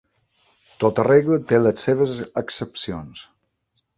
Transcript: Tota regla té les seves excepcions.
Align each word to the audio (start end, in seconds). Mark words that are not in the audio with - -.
Tota 0.83 1.05
regla 1.07 1.37
té 1.51 1.59
les 1.65 1.85
seves 1.87 2.15
excepcions. 2.43 3.25